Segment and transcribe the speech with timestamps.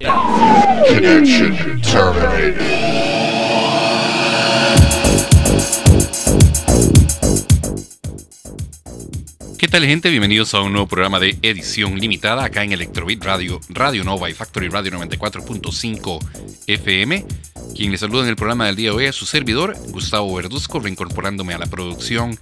[0.00, 0.08] ¿Qué
[9.68, 10.08] tal gente?
[10.08, 14.32] Bienvenidos a un nuevo programa de edición limitada acá en Electrobit Radio, Radio Nova y
[14.32, 16.18] Factory Radio 94.5
[16.66, 17.26] FM.
[17.74, 20.80] Quien les saluda en el programa del día de hoy es su servidor, Gustavo Verduzco,
[20.80, 22.38] reincorporándome a la producción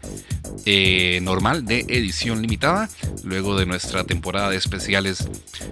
[0.64, 2.88] eh, normal de edición limitada,
[3.22, 5.28] luego de nuestra temporada de especiales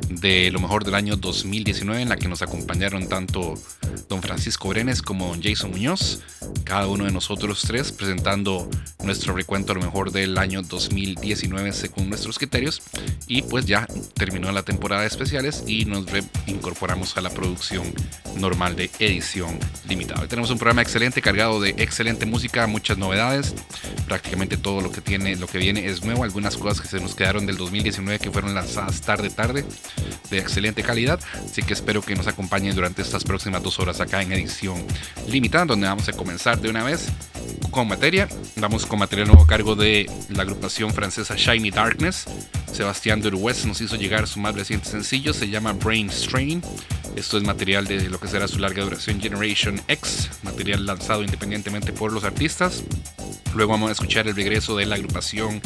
[0.09, 3.55] de lo mejor del año 2019, en la que nos acompañaron tanto
[4.09, 6.21] don Francisco Brenes como don Jason Muñoz,
[6.65, 8.69] cada uno de nosotros tres presentando
[9.05, 12.83] nuestro recuento a lo mejor del año 2019 según nuestros criterios.
[13.27, 17.85] Y pues ya terminó la temporada de especiales y nos reincorporamos a la producción
[18.39, 19.46] normal de edición
[19.89, 20.23] limitada.
[20.23, 23.55] Hoy tenemos un programa excelente, cargado de excelente música, muchas novedades,
[24.07, 27.15] prácticamente todo lo que tiene, lo que viene es nuevo, algunas cosas que se nos
[27.15, 29.65] quedaron del 2019 que fueron lanzadas tarde tarde,
[30.31, 34.23] de excelente calidad, así que espero que nos acompañen durante estas próximas dos horas acá
[34.23, 34.85] en edición
[35.29, 37.09] limitada, donde vamos a comenzar de una vez
[37.71, 38.29] con materia.
[38.57, 42.25] Vamos con material nuevo a cargo de la agrupación francesa Shiny Darkness.
[42.73, 46.63] Sebastián West nos hizo llegar su más reciente sencillo, se llama Brain Strain.
[47.17, 51.93] Esto es material de lo que será su larga duración Generation X, material lanzado independientemente
[51.93, 52.83] por los artistas.
[53.55, 55.63] Luego vamos a escuchar el regreso de la agrupación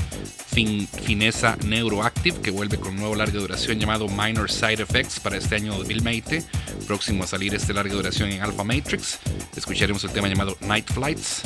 [0.51, 5.37] fin, finesa Neuroactive, que vuelve con un nuevo larga duración llamado Minor Side Effects para
[5.37, 6.45] este año 2020,
[6.87, 9.19] próximo a salir este larga duración en Alpha Matrix.
[9.57, 11.43] Escucharemos el tema llamado Night Flights.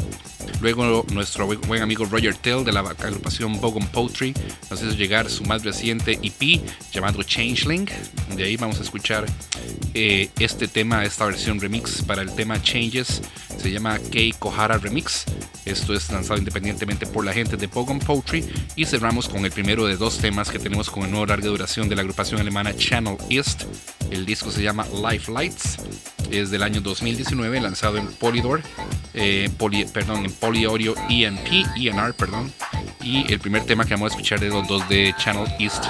[0.61, 4.34] Luego nuestro buen amigo Roger Tell de la agrupación Bogon Poetry
[4.70, 6.60] nos hizo llegar su más reciente EP
[6.93, 7.88] llamado Changeling.
[8.37, 9.27] De ahí vamos a escuchar
[9.94, 13.22] eh, este tema, esta versión remix para el tema Changes.
[13.58, 15.25] Se llama Kei Kohara Remix.
[15.64, 18.44] Esto es lanzado independientemente por la gente de Bogon Poetry.
[18.76, 21.88] Y cerramos con el primero de dos temas que tenemos con el nuevo larga duración
[21.88, 23.64] de la agrupación alemana Channel East.
[24.10, 25.78] El disco se llama Life Lights.
[26.30, 28.62] Es del año 2019, lanzado en Polydor,
[29.12, 29.50] eh,
[29.92, 32.53] perdón, en Polyaudio EMP, ENR, perdón.
[33.03, 35.84] Y el primer tema que vamos a escuchar de los dos de Channel East,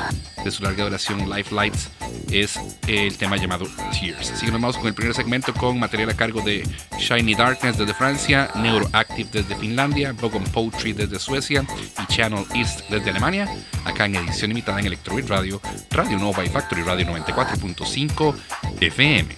[0.45, 1.89] de su larga duración Life Lights,
[2.31, 2.59] es
[2.89, 4.33] el tema llamado Tears.
[4.33, 6.67] Así que nos vamos con el primer segmento con material cargo de
[6.99, 11.65] Shiny Darkness desde Francia, Neuroactive desde Finlandia, Bogon Poetry desde Suecia
[12.03, 13.49] y Channel East desde Alemania,
[13.85, 15.61] acá en edición limitada en Electroid Radio,
[15.91, 18.35] Radio Nova y Factory Radio 94.5
[18.81, 19.29] FM.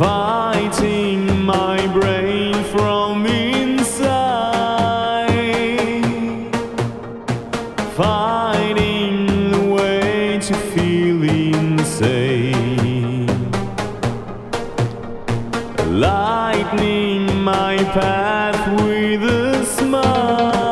[0.00, 4.08] Fighting my brain from inside,
[7.94, 13.26] finding the way to feel insane,
[16.00, 20.62] lightening my path with a smile,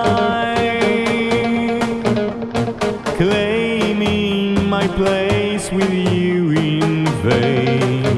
[3.18, 8.17] claiming my place with you in vain.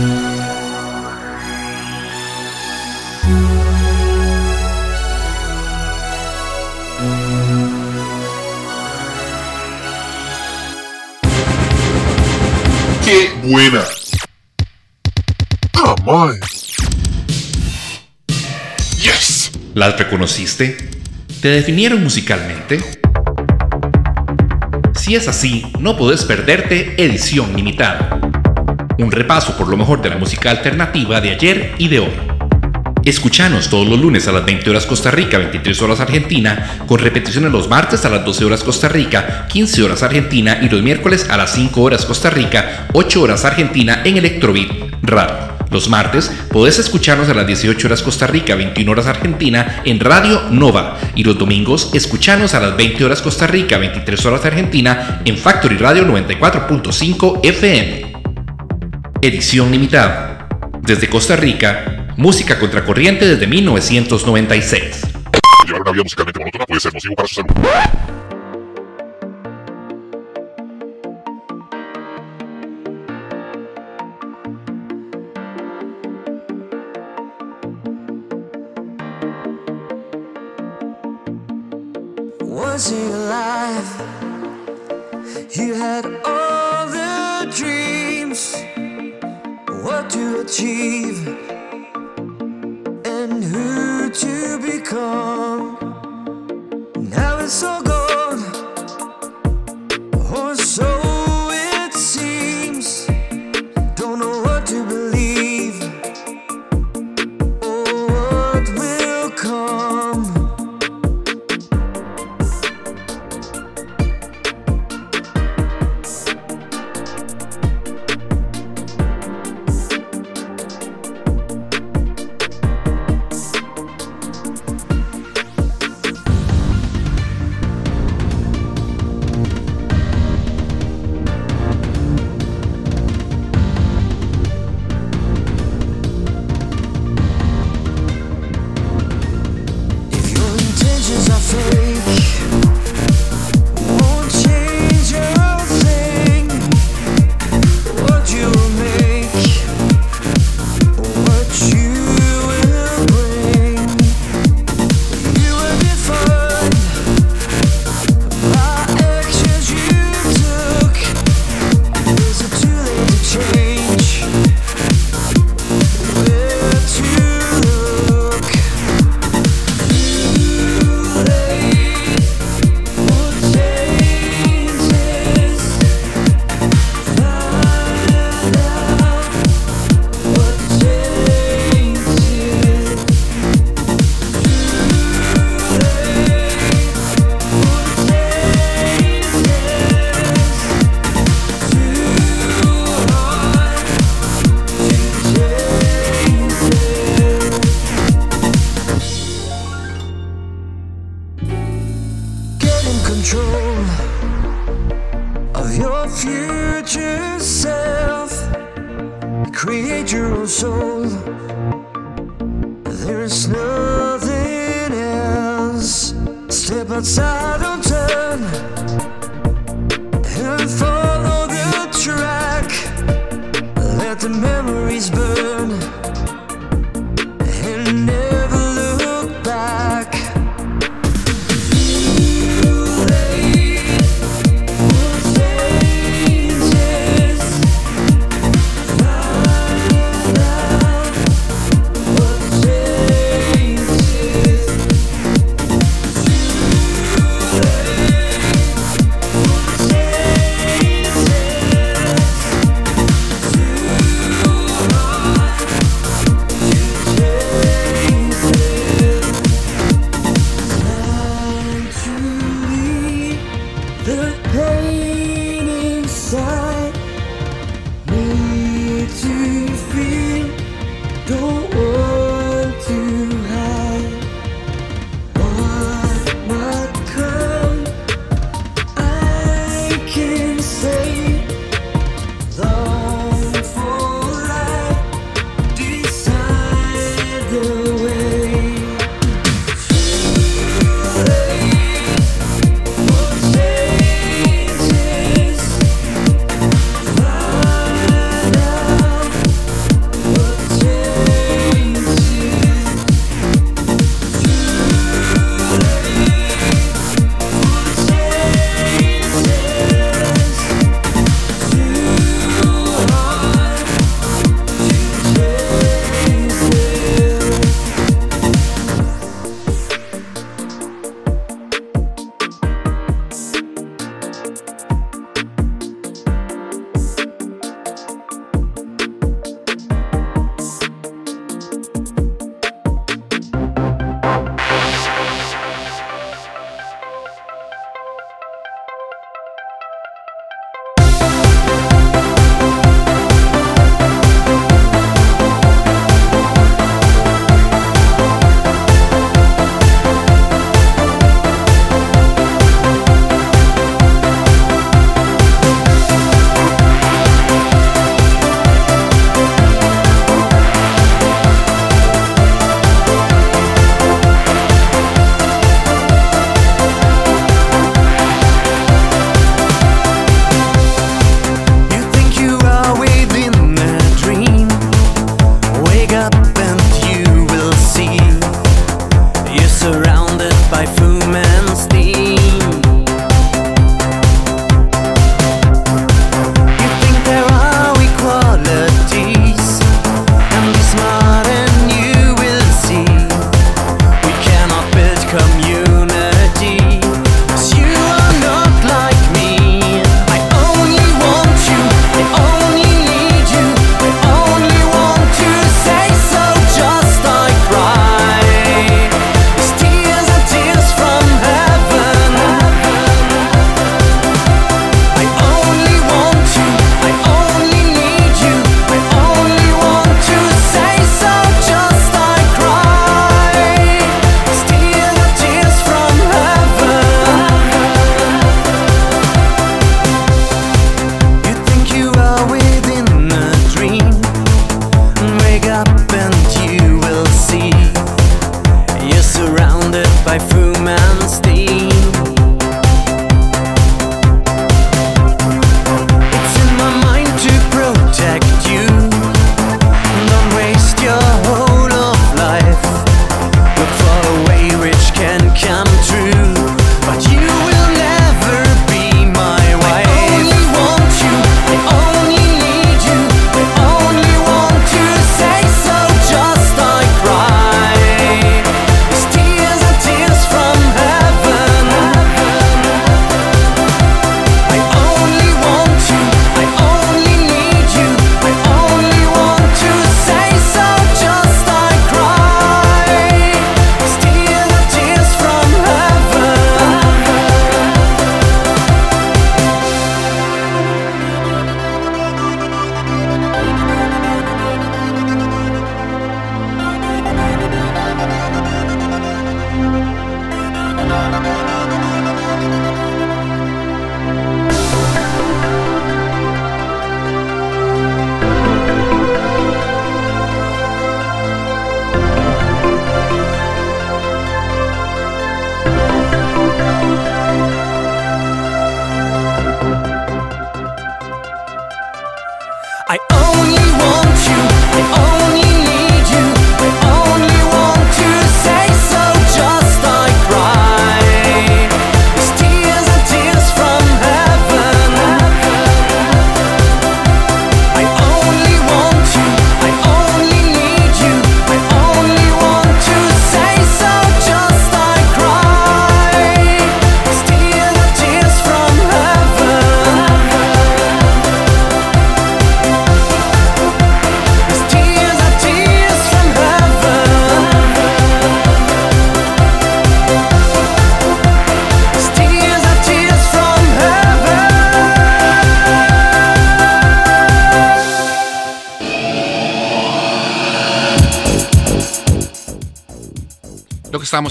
[0.00, 0.06] ¡Qué
[13.42, 13.82] buena!
[15.74, 16.38] ¡Ah, my!
[19.02, 19.50] ¡Yes!
[19.74, 20.78] ¿Las reconociste?
[21.42, 22.80] ¿Te definieron musicalmente?
[24.94, 28.19] Si es así, no podés perderte Edición Limitada.
[29.00, 32.10] Un repaso por lo mejor de la música alternativa de ayer y de hoy.
[33.02, 37.50] Escuchanos todos los lunes a las 20 horas Costa Rica, 23 horas Argentina, con repeticiones
[37.50, 41.38] los martes a las 12 horas Costa Rica, 15 horas Argentina y los miércoles a
[41.38, 44.68] las 5 horas Costa Rica, 8 horas Argentina en Electrobeat
[45.02, 45.48] Radio.
[45.70, 50.42] Los martes podés escucharnos a las 18 horas Costa Rica, 21 horas Argentina en Radio
[50.50, 50.98] Nova.
[51.14, 55.78] Y los domingos escuchanos a las 20 horas Costa Rica, 23 horas Argentina en Factory
[55.78, 58.09] Radio 94.5 FM.
[59.22, 60.48] Edición limitada.
[60.80, 65.02] Desde Costa Rica, música contracorriente desde 1996.
[65.66, 67.50] Llevar una vida musicalmente monótona puede ser nocivo para su salud.
[82.40, 84.10] Was he alive?
[85.52, 86.19] You had
[90.50, 91.28] achieve,
[93.06, 95.78] and who to become.
[96.96, 97.99] Now it's all gone,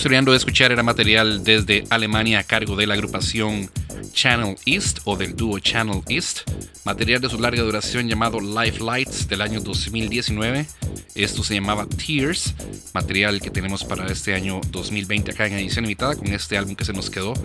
[0.10, 3.70] terminando de escuchar era material desde Alemania a cargo de la agrupación
[4.12, 6.50] Channel East o del dúo Channel East,
[6.84, 10.66] material de su larga duración llamado Life Lights del año 2019.
[11.14, 12.56] Esto se llamaba Tears,
[12.92, 16.86] material que tenemos para este año 2020 acá en edición limitada con este álbum que
[16.86, 17.36] se nos quedó,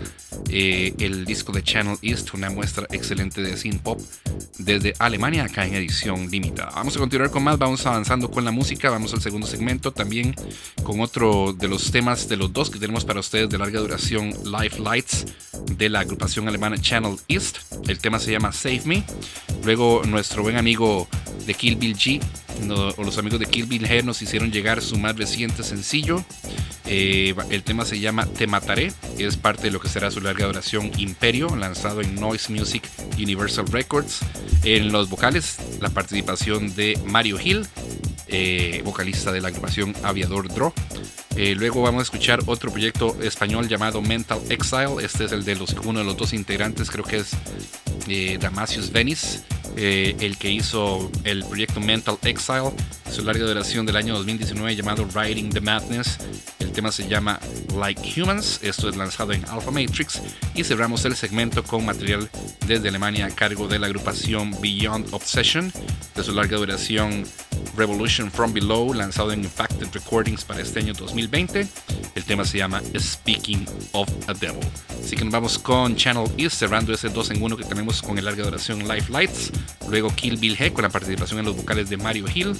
[0.49, 4.01] eh, el disco de Channel East, una muestra excelente de synth pop
[4.65, 6.71] desde Alemania acá en edición limitada.
[6.75, 10.35] Vamos a continuar con más, vamos avanzando con la música, vamos al segundo segmento también
[10.83, 14.33] con otro de los temas de los dos que tenemos para ustedes de larga duración,
[14.43, 15.25] Life Lights
[15.71, 17.57] de la agrupación alemana Channel East.
[17.87, 19.03] El tema se llama Save Me.
[19.63, 21.07] Luego nuestro buen amigo
[21.45, 22.21] de Kill Bill G
[22.63, 26.23] no- o los amigos de Kill Bill G nos hicieron llegar su más reciente sencillo.
[26.87, 28.93] Eh, el tema se llama Te Mataré.
[29.17, 32.83] Es parte de lo que será su larga duración Imperio, lanzado en Noise Music
[33.17, 34.19] Universal Records.
[34.65, 37.67] En los vocales, la participación de Mario Hill,
[38.27, 40.73] eh, vocalista de la agrupación Aviador Draw.
[41.35, 44.95] Eh, luego vamos a escuchar otro proyecto español llamado Mental Exile.
[45.03, 47.33] Este es el de uno de los dos integrantes, creo que es
[48.07, 49.41] eh, Damasius Venice,
[49.77, 52.71] eh, el que hizo el proyecto Mental Exile,
[53.11, 56.17] su larga duración del año 2019 llamado Riding the Madness.
[56.59, 57.39] El tema se llama
[57.77, 60.21] Like Humans, esto es lanzado en Alpha Matrix
[60.53, 62.29] y cerramos el segmento con material
[62.67, 65.71] desde Alemania a cargo de la agrupación Beyond Obsession,
[66.15, 67.23] de su larga duración
[67.75, 71.67] Revolution from Below, lanzado en Impacted Recordings para este año 2020.
[72.15, 74.59] El tema se llama Speaking of a Devil.
[75.03, 78.17] Así que nos vamos con Channel East, cerrando ese 2 en 1 que tenemos con
[78.17, 79.51] el larga duración Life Lights.
[79.89, 82.55] Luego Kill Bill G con la participación en los vocales de Mario Hill,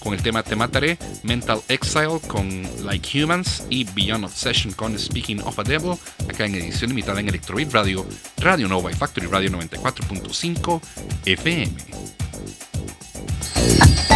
[0.00, 2.48] con el tema Te Mataré, Mental Exile con
[2.84, 5.94] Like Humans y Beyond Obsession con Speaking of a Devil,
[6.28, 8.06] acá en edición limitada en Electrobeat Radio,
[8.38, 10.80] Radio Nova y Factory Radio 94.5
[11.24, 12.07] FM.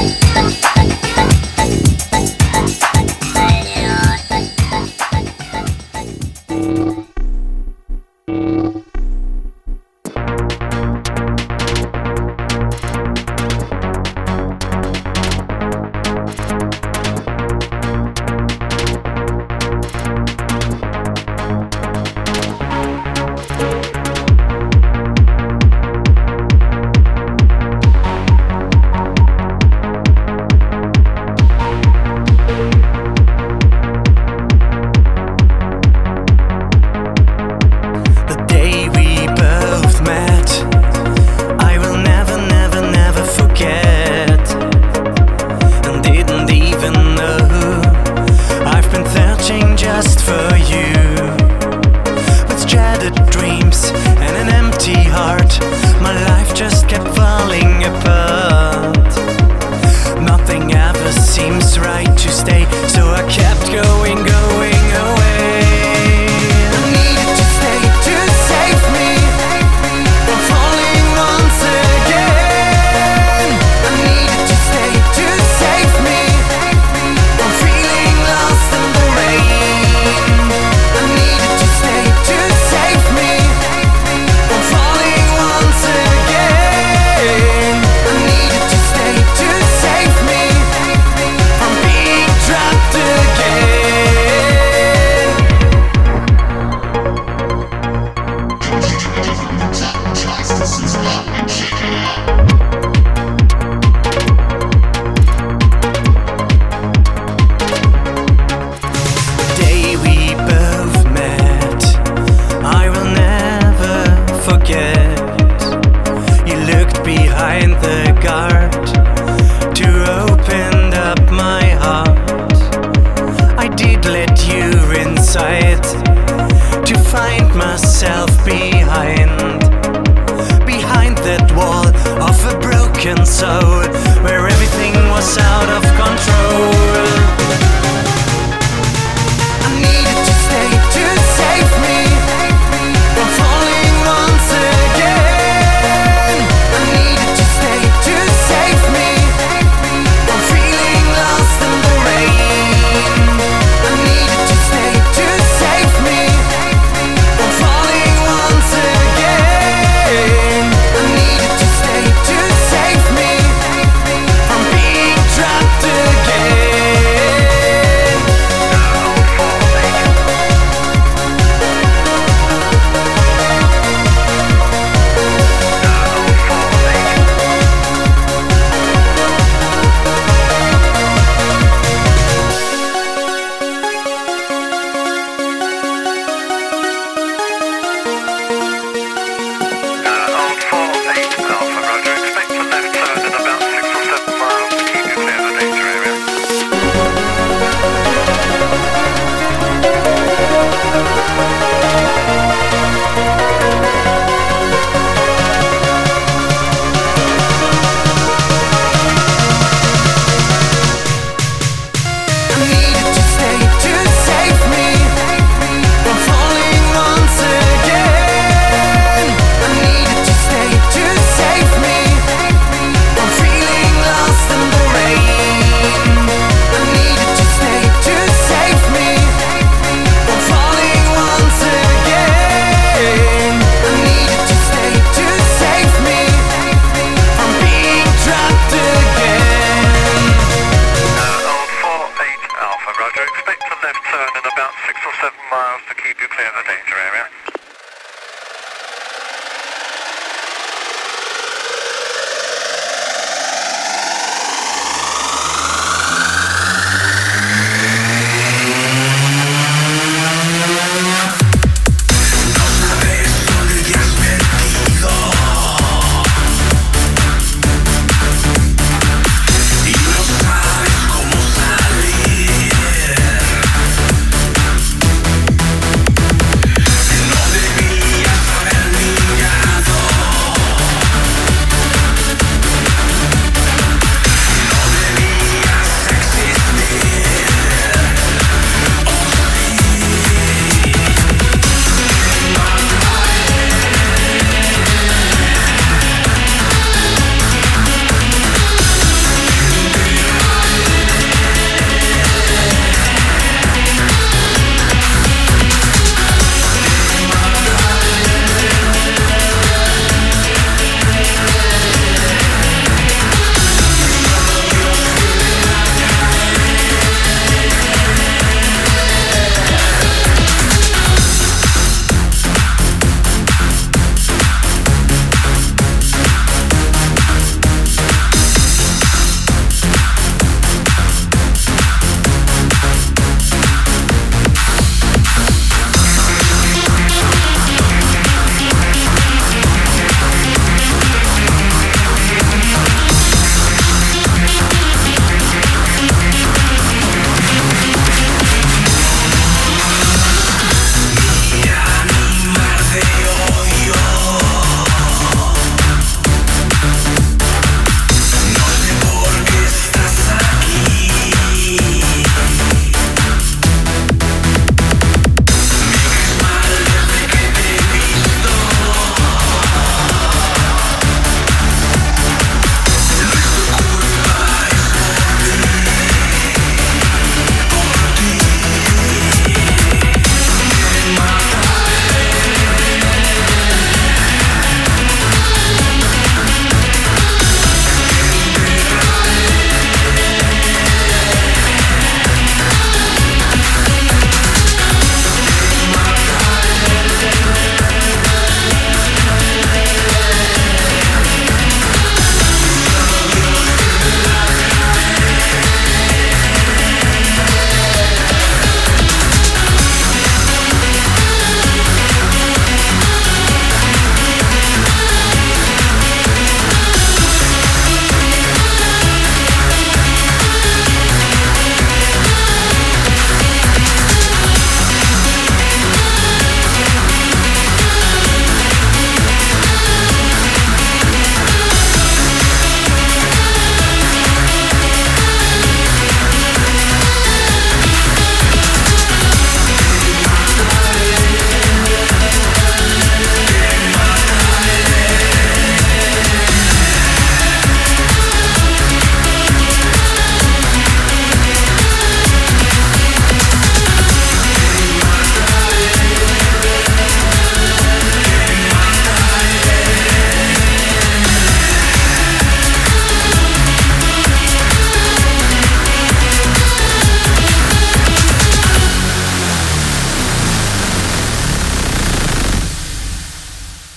[0.03, 1.32] The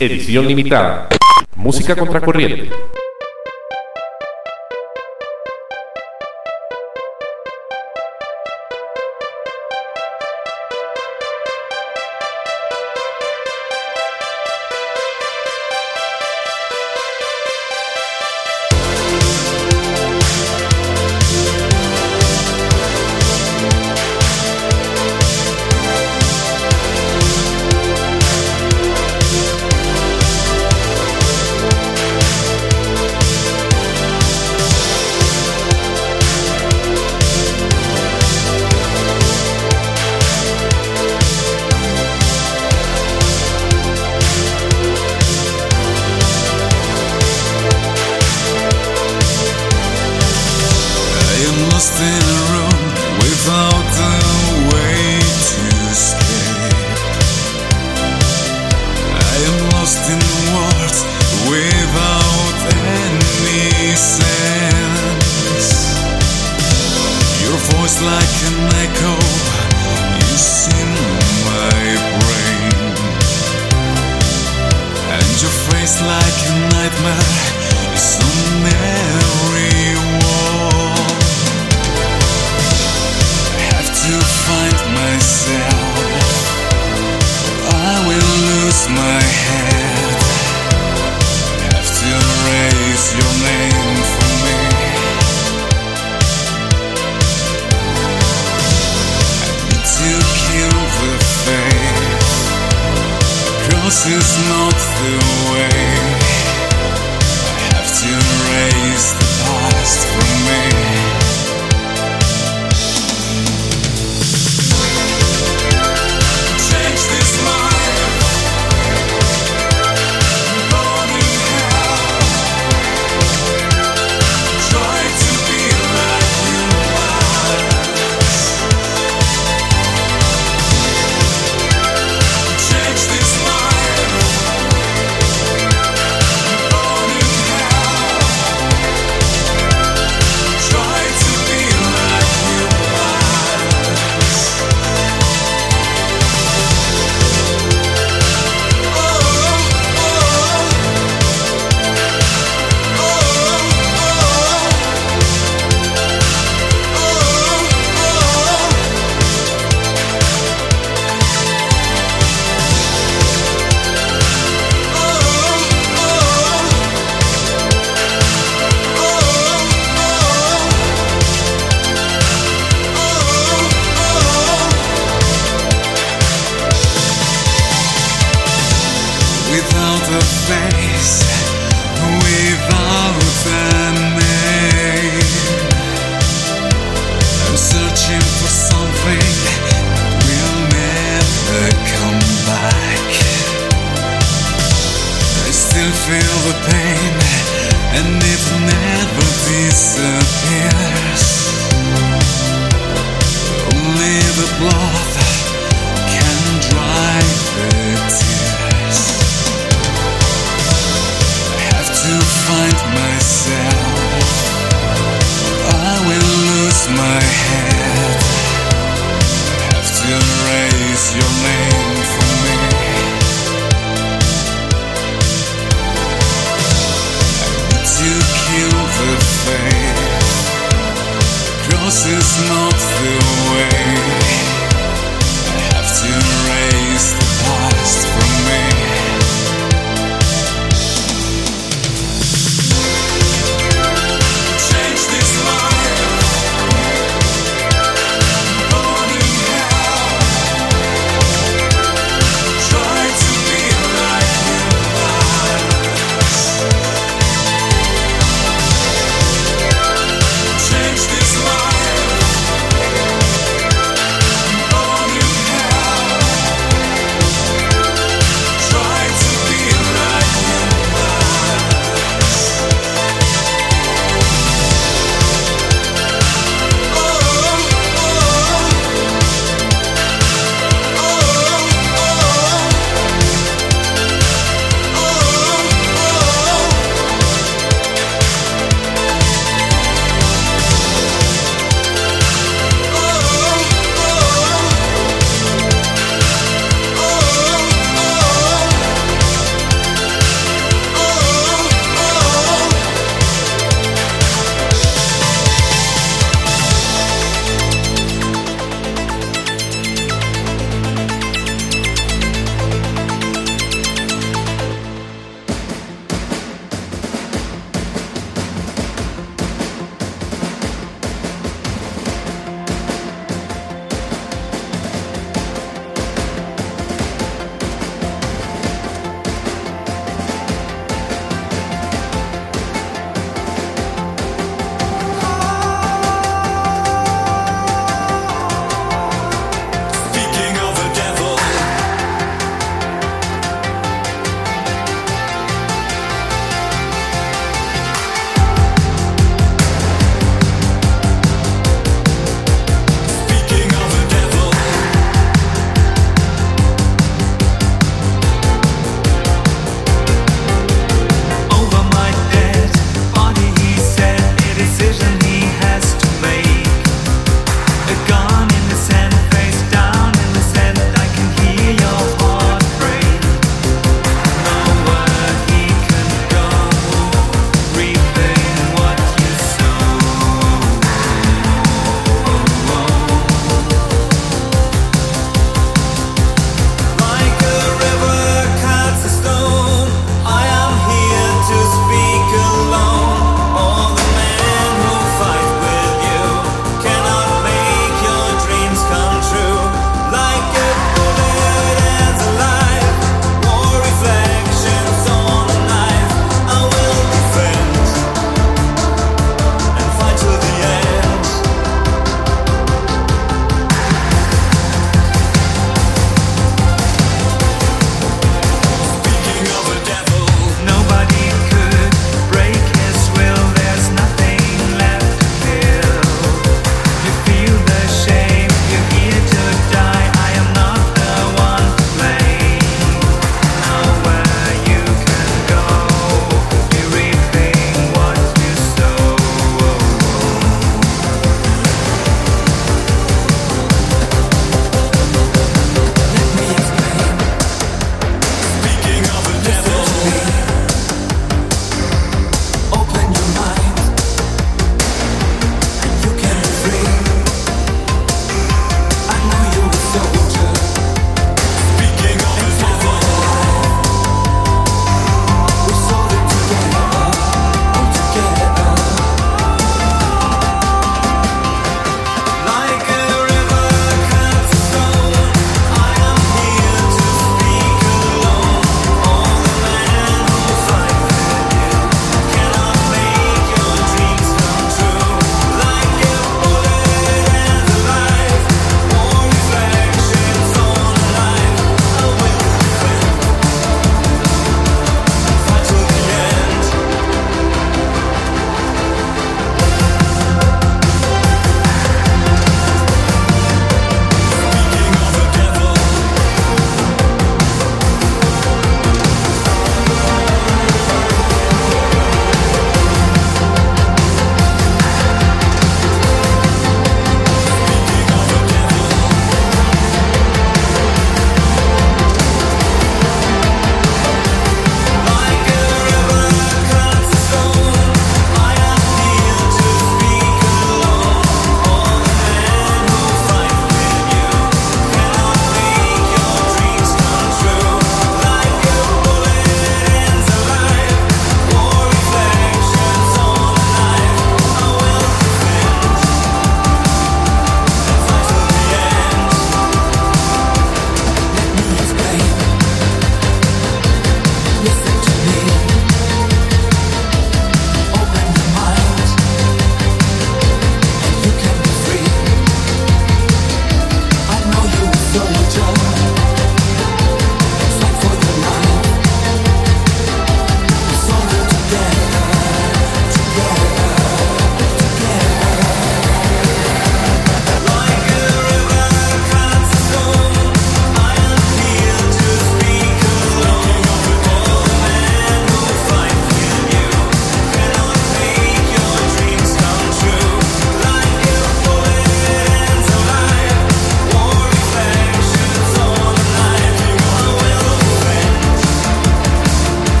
[0.00, 1.08] Edición limitada.
[1.56, 2.70] Música contracorriente.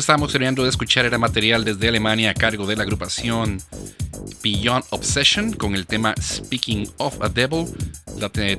[0.00, 3.60] Estábamos terminando de escuchar era material desde Alemania a cargo de la agrupación
[4.42, 7.66] Beyond Obsession con el tema Speaking of a Devil,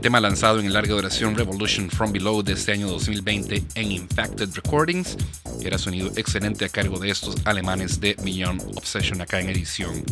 [0.02, 5.18] tema lanzado en larga duración Revolution from Below de este año 2020 en Infected Recordings.
[5.64, 10.04] Era sonido excelente a cargo de estos alemanes de Beyond Obsession acá en edición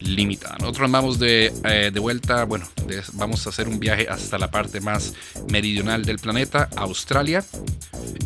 [0.00, 0.56] limitada.
[0.60, 4.50] Nosotros vamos de, eh, de vuelta, bueno, de- vamos a hacer un viaje hasta la
[4.50, 5.12] parte más
[5.50, 7.44] meridional del planeta, Australia.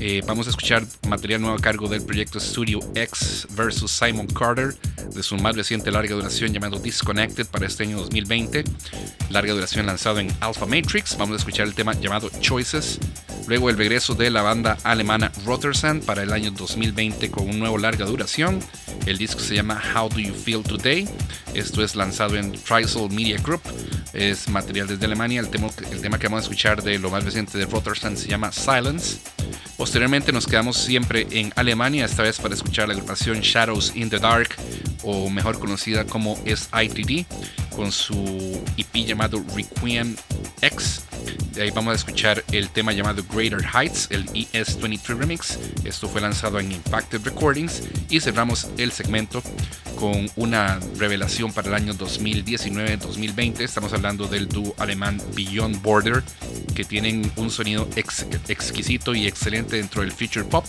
[0.01, 4.75] Eh, vamos a escuchar material nuevo a cargo del proyecto Studio X versus Simon Carter
[5.13, 8.65] de su más reciente larga duración llamado Disconnected para este año 2020.
[9.31, 11.17] Larga duración lanzado en Alpha Matrix.
[11.19, 13.01] Vamos a escuchar el tema llamado Choices.
[13.49, 17.79] Luego el regreso de la banda alemana Rotersand para el año 2020 con un nuevo
[17.79, 18.61] larga duración.
[19.07, 21.09] El disco se llama How Do You Feel Today.
[21.55, 23.63] Esto es lanzado en Trisol Media Group.
[24.13, 25.41] Es material desde Alemania.
[25.41, 28.29] El tema, el tema que vamos a escuchar de lo más reciente de Rotersand se
[28.29, 29.17] llama Silence.
[29.79, 34.19] Posteriormente nos quedamos siempre en Alemania, esta vez para escuchar la agrupación Shadows in the
[34.19, 34.51] Dark,
[35.03, 37.25] o mejor conocida como SITD,
[37.75, 40.17] con su EP llamado Requiem
[40.61, 41.08] X.
[41.55, 45.59] De ahí vamos a escuchar el tema llamado Greater Heights, el ES23 Remix.
[45.85, 47.83] Esto fue lanzado en Impacted Recordings.
[48.09, 49.43] Y cerramos el segmento
[49.99, 53.61] con una revelación para el año 2019-2020.
[53.61, 56.22] Estamos hablando del dúo alemán Beyond Border,
[56.74, 60.64] que tienen un sonido ex- exquisito y excelente dentro del future pop.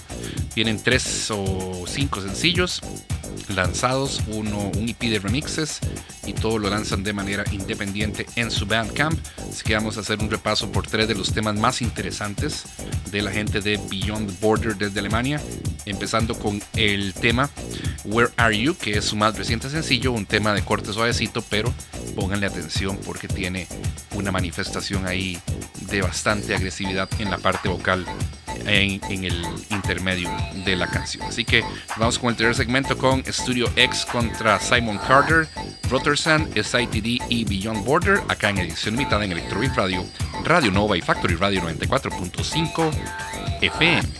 [0.53, 2.82] Tienen tres o cinco sencillos
[3.55, 5.80] lanzados, uno, un EP de remixes
[6.26, 9.20] y todo lo lanzan de manera independiente en su Bandcamp.
[9.51, 12.64] Así que vamos a hacer un repaso por tres de los temas más interesantes
[13.12, 15.39] de la gente de Beyond Border desde Alemania,
[15.86, 17.52] empezando con el tema
[18.04, 21.72] Where Are You, que es su más reciente sencillo, un tema de corte suavecito, pero
[22.16, 23.68] pónganle atención porque tiene
[24.16, 25.39] una manifestación ahí
[25.82, 28.06] de bastante agresividad en la parte vocal
[28.66, 30.30] en, en el intermedio
[30.66, 31.28] de la canción.
[31.28, 31.64] Así que
[31.97, 35.47] vamos con el tercer segmento con Studio X contra Simon Carter,
[35.89, 40.06] Rotersand, SITD y Beyond Border, acá en edición limitada en Electrobeat Radio,
[40.44, 42.92] Radio Nova y Factory Radio 94.5
[43.62, 44.20] FM.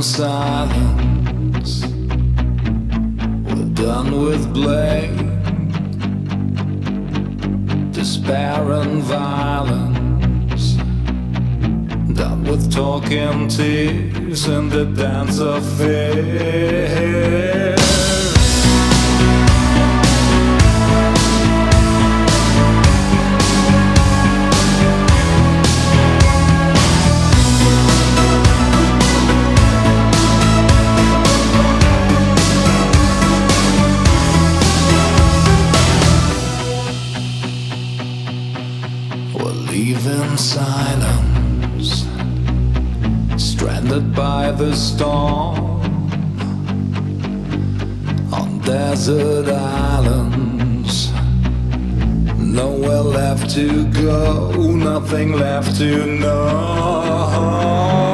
[0.00, 1.84] Silence.
[3.46, 5.42] We're done with blame,
[7.90, 10.76] despair and violence.
[12.16, 17.77] Done with talking tears and the dance of fear.
[49.08, 51.10] Desert islands.
[52.36, 58.07] Nowhere left to go, nothing left to know.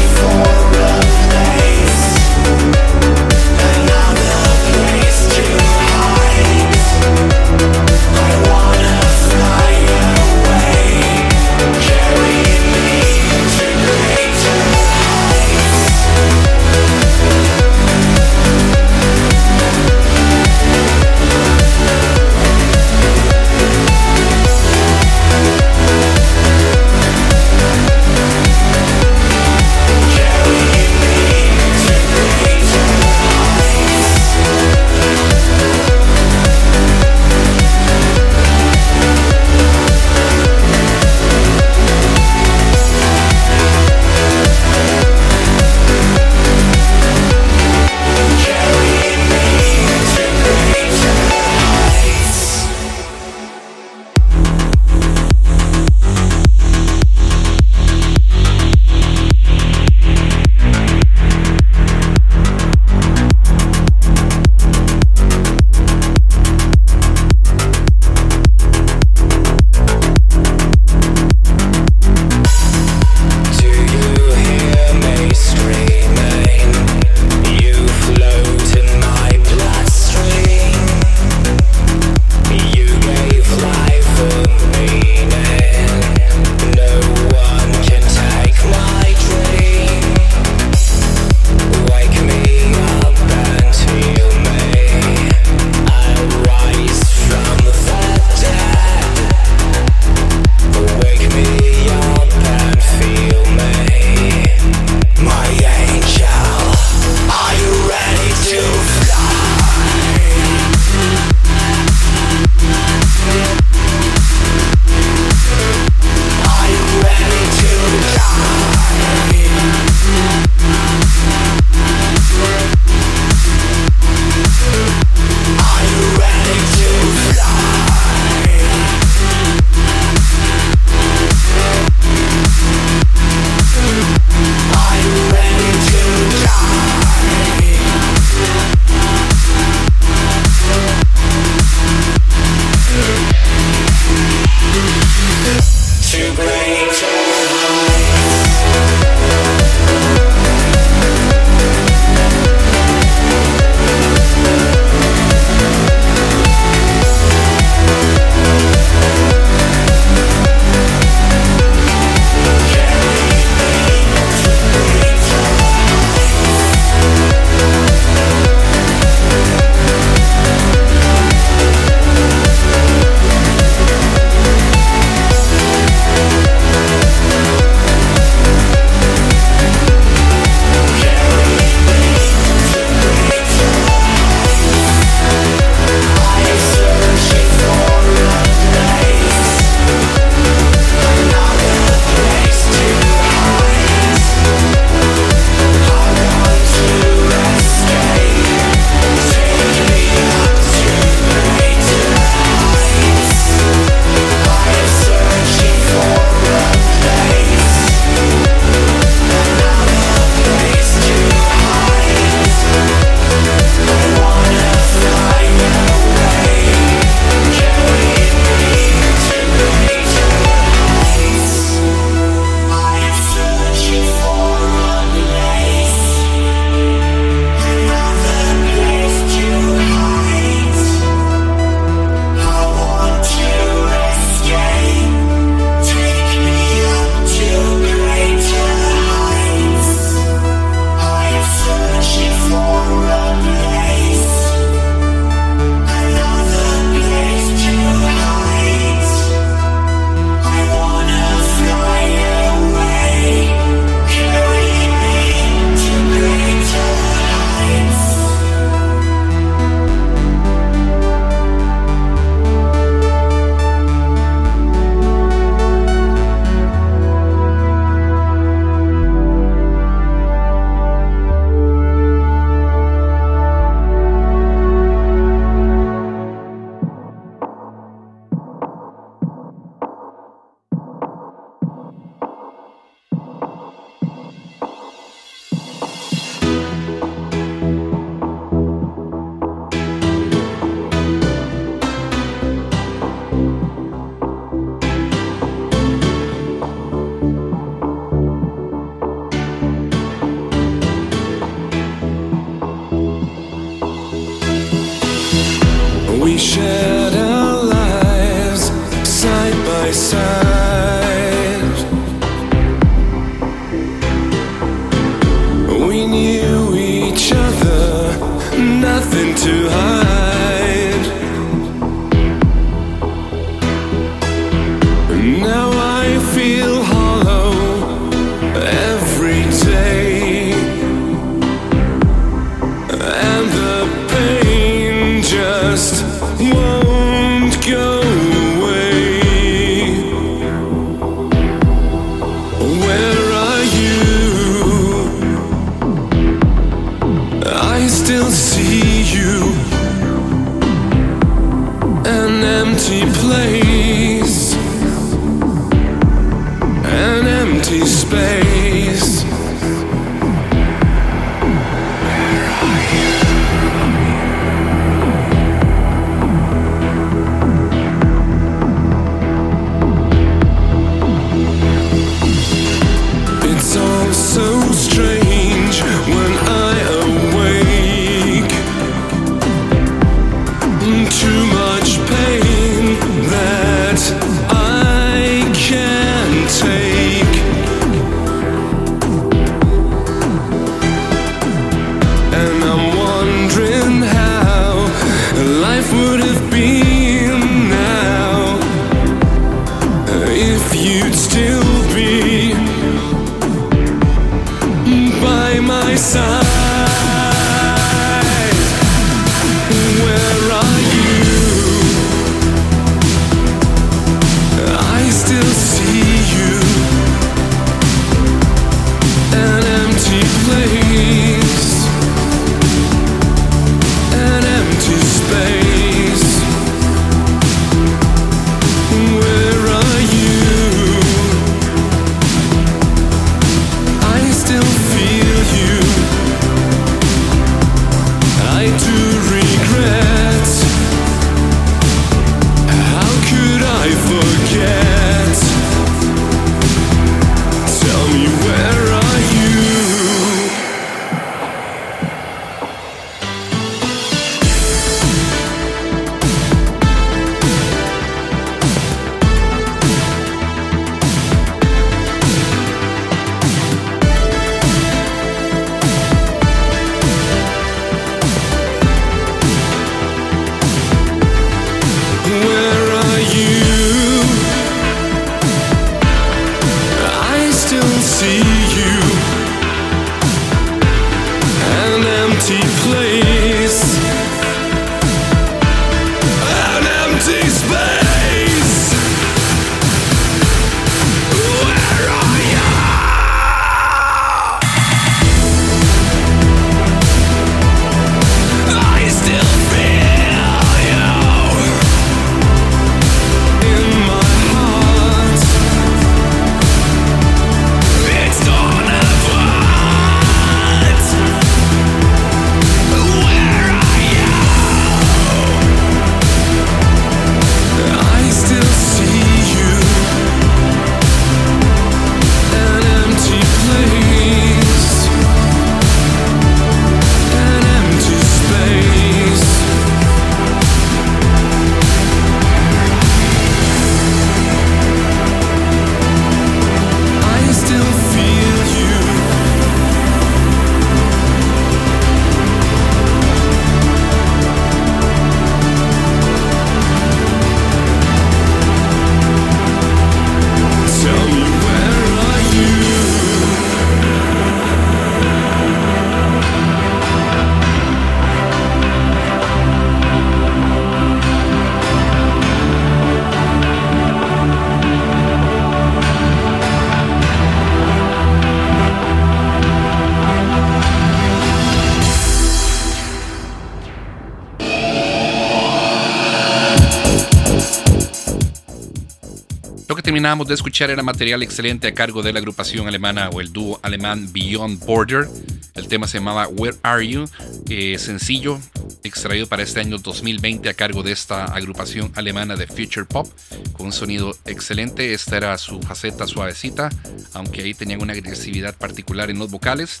[580.30, 583.80] Terminábamos de escuchar era material excelente a cargo de la agrupación alemana o el dúo
[583.82, 585.26] alemán Beyond Border.
[585.74, 587.28] El tema se llamaba Where Are You?
[587.68, 588.60] Eh, sencillo,
[589.02, 593.26] extraído para este año 2020 a cargo de esta agrupación alemana de Future Pop,
[593.72, 595.14] con un sonido excelente.
[595.14, 596.90] Esta era su faceta suavecita,
[597.32, 600.00] aunque ahí tenían una agresividad particular en los vocales.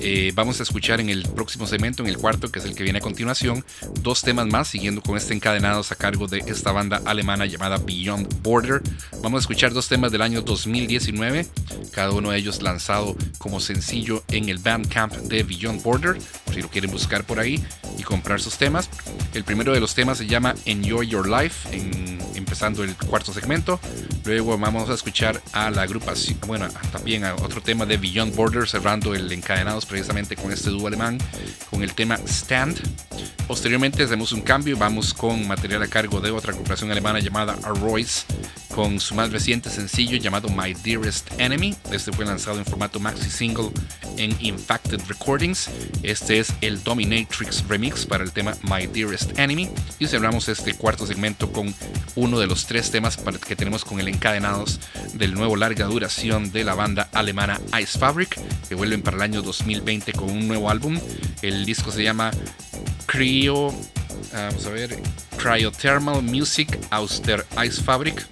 [0.00, 2.82] Eh, vamos a escuchar en el próximo segmento, en el cuarto, que es el que
[2.82, 3.64] viene a continuación,
[4.02, 8.42] dos temas más, siguiendo con este encadenados a cargo de esta banda alemana llamada Beyond
[8.42, 8.82] Border.
[9.24, 11.46] Vamos a escuchar dos temas del año 2019,
[11.92, 16.18] cada uno de ellos lanzado como sencillo en el Bandcamp de Beyond Border,
[16.52, 17.64] si lo quieren buscar por ahí
[17.98, 18.90] y comprar sus temas.
[19.32, 23.80] El primero de los temas se llama Enjoy Your Life, en- empezando el cuarto segmento.
[24.26, 28.68] Luego vamos a escuchar a la agrupación, bueno, también a otro tema de Beyond Border,
[28.68, 31.16] cerrando el encadenados precisamente con este dúo alemán,
[31.70, 32.78] con el tema Stand.
[33.48, 38.24] Posteriormente hacemos un cambio, vamos con material a cargo de otra agrupación alemana llamada Arroys,
[38.74, 41.76] con su más reciente sencillo llamado My Dearest Enemy.
[41.92, 43.70] Este fue lanzado en formato maxi single
[44.16, 45.70] en Infacted Recordings.
[46.02, 49.70] Este es el Dominatrix remix para el tema My Dearest Enemy.
[50.00, 51.72] Y cerramos este cuarto segmento con
[52.16, 54.80] uno de los tres temas que tenemos con el encadenados
[55.12, 59.42] del nuevo larga duración de la banda alemana Ice Fabric, que vuelven para el año
[59.42, 60.98] 2020 con un nuevo álbum.
[61.42, 62.32] El disco se llama
[63.06, 63.72] Cryo.
[64.32, 65.00] Vamos a ver.
[65.36, 68.26] Cryothermal Music aus der Ice Fabric.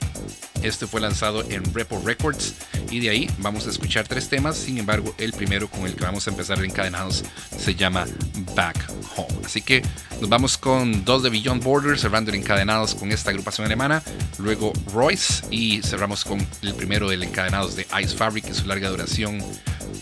[0.62, 2.54] Este fue lanzado en Repo Records
[2.90, 4.56] y de ahí vamos a escuchar tres temas.
[4.56, 7.24] Sin embargo, el primero con el que vamos a empezar de encadenados
[7.58, 8.06] se llama
[8.54, 9.40] Back Home.
[9.44, 9.82] Así que
[10.20, 14.02] nos vamos con dos de Beyond Borders, cerrando encadenados con esta agrupación alemana.
[14.38, 18.88] Luego Royce y cerramos con el primero del encadenados de Ice Fabric y su larga
[18.88, 19.42] duración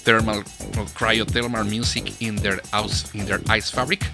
[0.02, 0.42] Thermal
[0.94, 4.04] Cryothermal Music in their, house, in their Ice Fabric.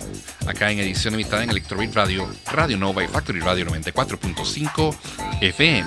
[0.47, 4.95] Acá en edición limitada en Electrobeat Radio, Radio Nova y Factory Radio 94.5
[5.41, 5.87] FM.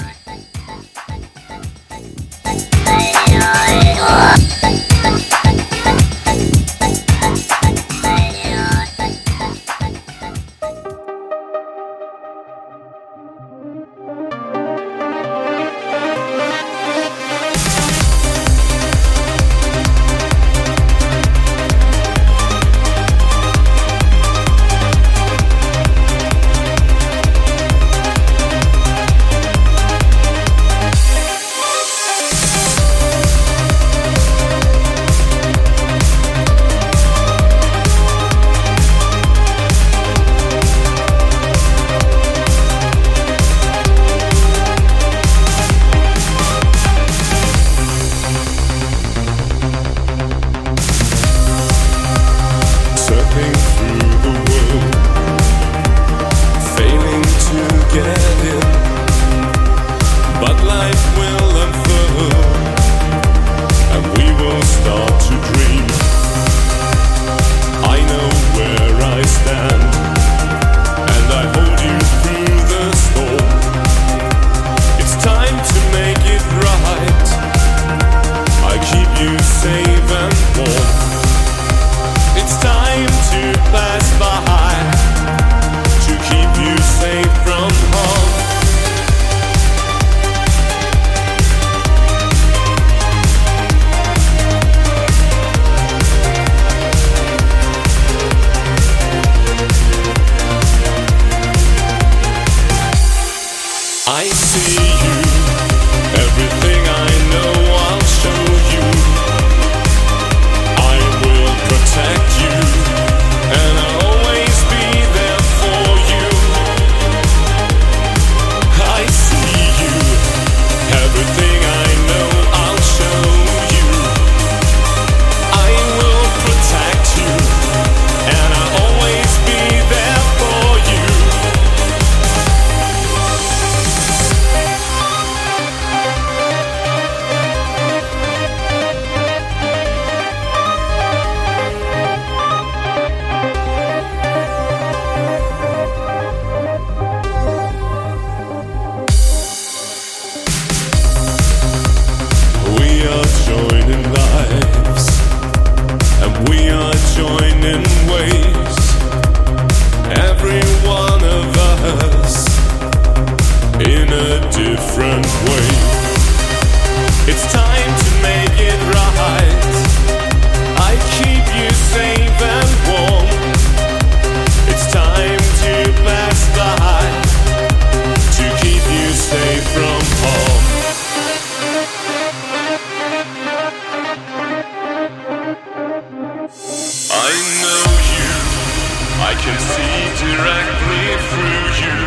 [189.22, 192.00] I can see directly through you.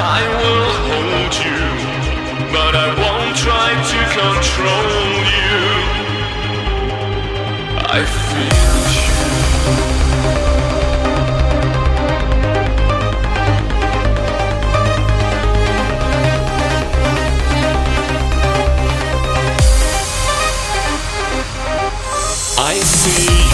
[0.00, 1.64] I will hold you,
[2.52, 5.58] but I won't try to control you.
[7.90, 9.08] I feel you.
[22.60, 23.47] I see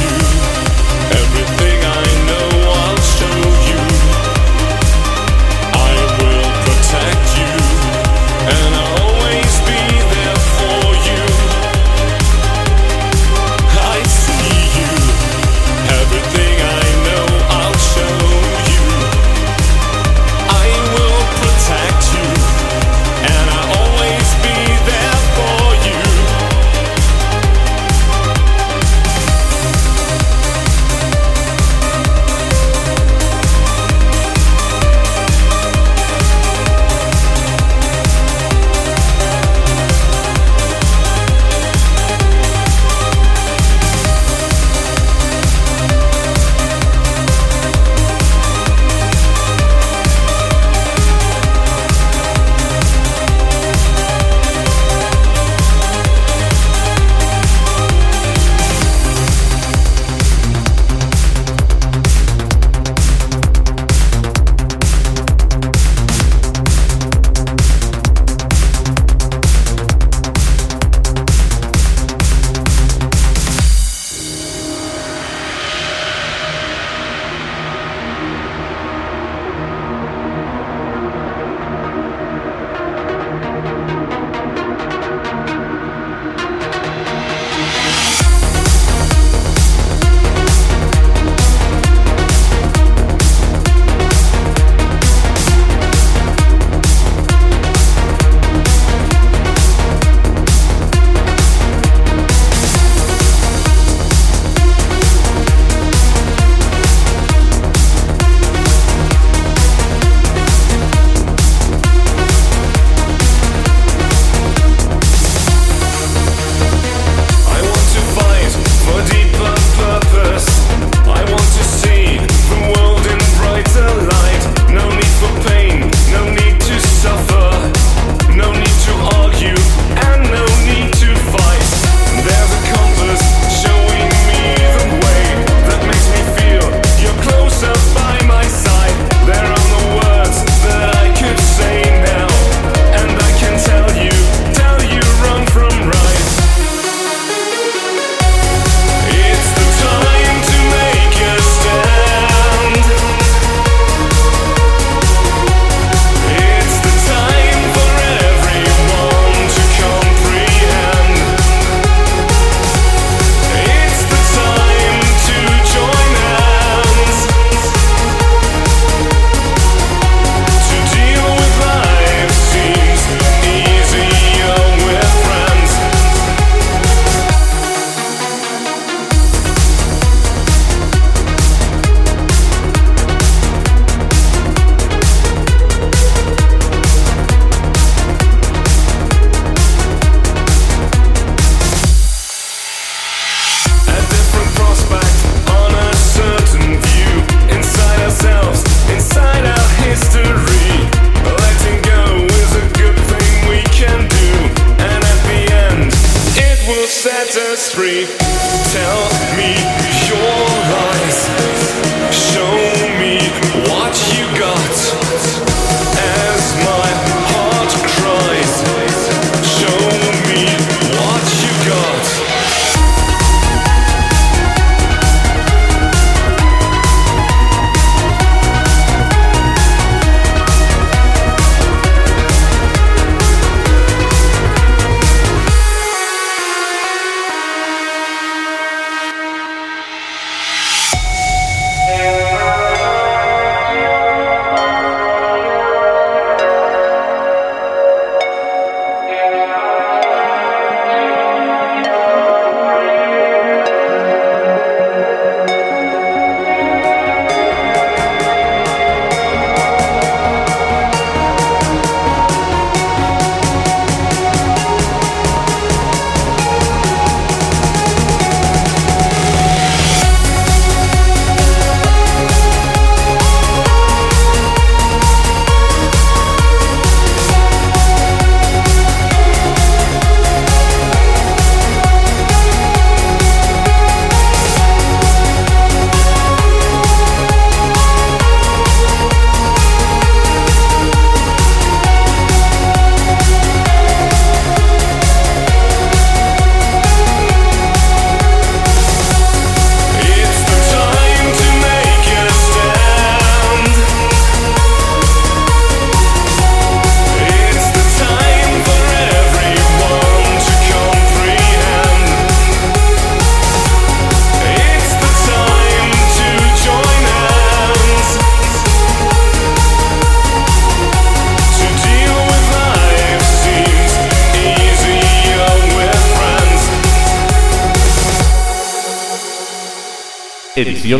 [207.75, 208.24] free.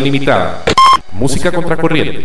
[0.03, 0.63] Limitada.
[1.13, 2.25] Música contracorriente.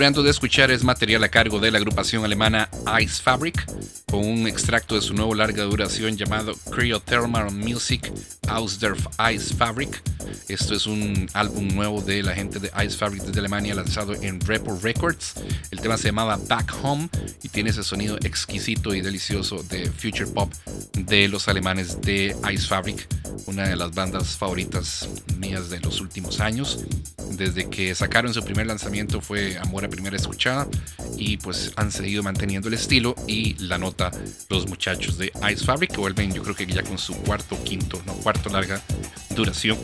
[0.00, 2.70] De escuchar es material a cargo de la agrupación alemana
[3.02, 3.66] Ice Fabric,
[4.60, 8.12] extracto de su nuevo larga duración llamado Cryothermal Music
[8.46, 8.94] aus der
[9.32, 10.02] Ice Fabric.
[10.48, 14.38] Esto es un álbum nuevo de la gente de Ice Fabric desde Alemania lanzado en
[14.40, 15.34] Repo Records.
[15.70, 17.08] El tema se llamaba Back Home
[17.42, 20.52] y tiene ese sonido exquisito y delicioso de future pop
[20.92, 23.08] de los alemanes de Ice Fabric,
[23.46, 25.08] una de las bandas favoritas
[25.38, 26.84] mías de los últimos años.
[27.32, 30.68] Desde que sacaron su primer lanzamiento fue amor a primera escuchada
[31.16, 34.10] y pues han seguido manteniendo el estilo y la nota
[34.50, 38.02] los muchachos de Ice Fabric que vuelven yo creo que ya con su cuarto, quinto,
[38.04, 38.80] no cuarto larga
[39.30, 39.78] duración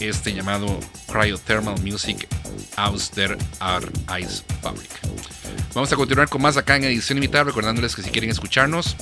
[0.00, 0.66] este llamado
[1.10, 2.28] Cryothermal Music
[2.76, 3.88] aus der Art
[4.20, 4.90] Ice Fabric.
[5.74, 8.96] Vamos a continuar con más acá en edición limitada, recordándoles que si quieren escucharnos,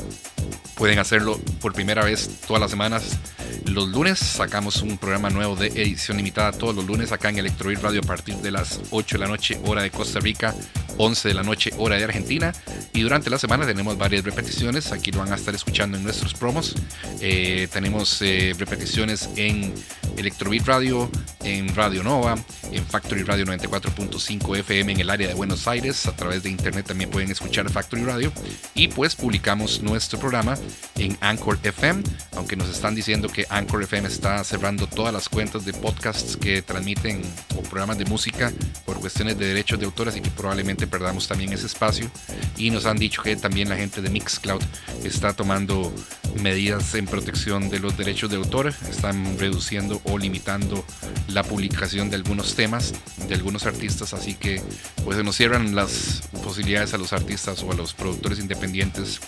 [0.77, 3.19] pueden hacerlo por primera vez todas las semanas.
[3.67, 7.79] Los lunes sacamos un programa nuevo de edición limitada todos los lunes acá en Electroid
[7.81, 10.55] Radio a partir de las 8 de la noche hora de Costa Rica,
[10.97, 12.53] 11 de la noche hora de Argentina.
[12.93, 14.93] Y durante la semana tenemos varias repeticiones.
[14.93, 16.75] Aquí lo van a estar escuchando en nuestros promos.
[17.21, 19.73] Eh, tenemos eh, repeticiones en
[20.17, 21.11] Electrobeat Radio,
[21.45, 22.37] en Radio Nova,
[22.73, 26.07] en Factory Radio 94.5 FM en el área de Buenos Aires.
[26.07, 28.33] A través de internet también pueden escuchar Factory Radio.
[28.75, 30.59] Y pues publicamos nuestro programa
[30.97, 32.03] en Anchor FM,
[32.37, 36.63] aunque nos están diciendo que Anchor FM está cerrando todas las cuentas de podcasts que
[36.63, 37.23] transmiten
[37.57, 38.53] o programas de música
[38.85, 42.11] por cuestiones de derechos de autor, así que probablemente perdamos también ese espacio.
[42.57, 44.63] Y nos han dicho que también la gente de Mixcloud
[45.05, 45.93] está tomando
[46.41, 50.85] medidas en protección de los derechos de autor, están reduciendo o limitando
[51.29, 52.95] la publicación de algunos temas
[53.29, 54.63] de algunos artistas, así que
[55.05, 59.21] pues se nos cierran las posibilidades a los artistas o a los productores independientes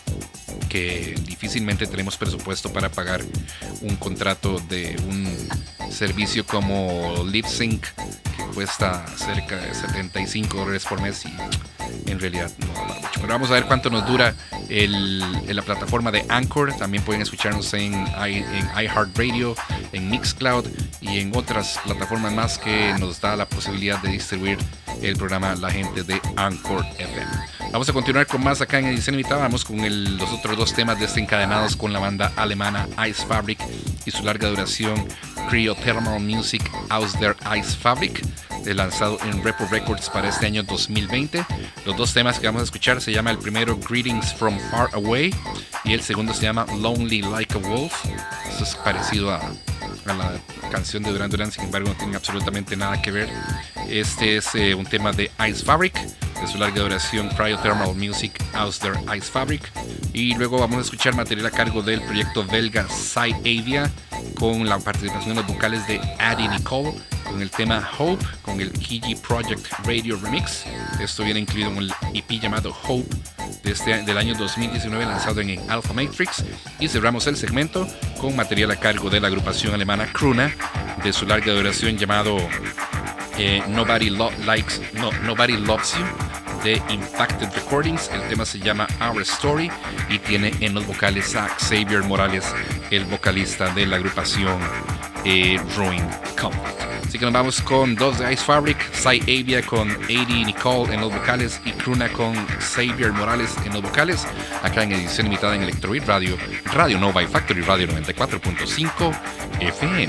[0.69, 3.23] que difícilmente tenemos presupuesto para pagar
[3.83, 5.29] un contrato de un
[5.93, 7.83] servicio como LipSync
[8.37, 13.09] que cuesta cerca de 75 dólares por mes y en realidad no da mucho.
[13.15, 14.35] Pero vamos a ver cuánto nos dura
[14.69, 15.21] el,
[15.55, 16.73] la plataforma de Anchor.
[16.77, 19.55] También pueden escucharnos en, en iHeartRadio,
[19.93, 20.67] en Mixcloud
[21.01, 24.59] y en otras plataformas más que nos da la posibilidad de distribuir
[25.03, 27.27] el programa la gente de Anchor FM.
[27.73, 29.43] Vamos a continuar con más acá en edición limitada.
[29.43, 33.61] Vamos con el- los otros dos temas desencadenados con la banda alemana Ice Fabric
[34.05, 35.07] y su larga duración
[35.49, 38.23] Cryothermal Music aus der Ice Fabric,
[38.67, 41.45] eh, lanzado en Repo Records para este año 2020.
[41.85, 45.35] Los dos temas que vamos a escuchar se llama el primero Greetings from Far Away
[45.85, 47.93] y el segundo se llama Lonely Like a Wolf.
[48.49, 50.33] Esto es parecido a, a la
[50.71, 53.29] canción de Duran Duran, sin embargo no tiene absolutamente nada que ver.
[53.89, 55.95] Este es eh, un tema de Ice Fabric,
[56.41, 59.71] de su larga duración Cryothermal Music aus der Ice Fabric.
[60.13, 63.41] Y luego vamos a escuchar material a cargo del proyecto belga Side
[63.81, 63.91] Avia
[64.39, 66.93] con la participación de los vocales de Addie Nicole
[67.25, 70.65] con el tema Hope con el Kiji Project Radio Remix.
[71.01, 73.09] Esto viene incluido en el EP llamado Hope
[73.63, 76.45] de este, del año 2019 lanzado en Alpha Matrix.
[76.79, 77.87] Y cerramos el segmento
[78.21, 80.55] con material a cargo de la agrupación alemana Kruna
[81.03, 82.39] de su larga duración llamado
[83.39, 86.05] eh, Nobody Likes no, Nobody Loves You
[86.63, 88.11] de Impacted Recordings.
[88.13, 89.71] El tema se llama Our Story
[90.09, 92.55] y tiene en los vocales a Xavier Morales,
[92.91, 94.59] el vocalista de la agrupación
[95.25, 96.03] eh, Ruin
[96.41, 96.81] Conflict.
[97.11, 101.01] Así que nos vamos con dos de Ice Fabric, Sai Avia con Adi Nicole en
[101.01, 104.27] los vocales y Kruna con Xavier Morales en los vocales,
[104.63, 106.37] acá en edición limitada en Electroid Radio,
[106.73, 109.13] Radio Nova y Factory Radio 94.5
[109.59, 110.09] FM.